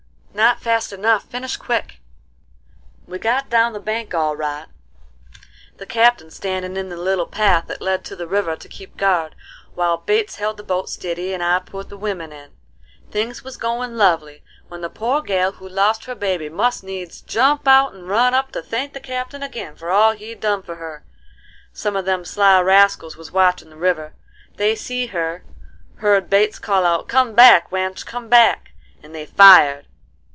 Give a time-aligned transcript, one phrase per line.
[0.33, 1.25] "Not fast enough.
[1.25, 1.99] Finish quick."
[3.05, 4.65] "We got down the bank all right,
[5.77, 9.35] the Captain standing in the little path that led to the river to keep guard,
[9.75, 12.51] while Bates held the boat stiddy and I put the women in.
[13.11, 17.67] Things was goin' lovely when the poor gal who'd lost her baby must needs jump
[17.67, 21.03] out and run up to thank the Captain agin for all he'd done for her.
[21.73, 24.13] Some of them sly rascals was watchin' the river:
[24.55, 25.43] they see her,
[25.97, 28.71] heard Bates call out, 'Come back, wench; come back!'
[29.03, 29.87] and they fired.